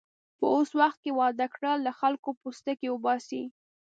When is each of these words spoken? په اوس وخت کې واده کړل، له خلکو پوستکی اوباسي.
په 0.37 0.45
اوس 0.55 0.69
وخت 0.79 0.99
کې 1.03 1.11
واده 1.19 1.47
کړل، 1.55 1.77
له 1.87 1.91
خلکو 1.99 2.29
پوستکی 2.41 2.87
اوباسي. 2.91 3.43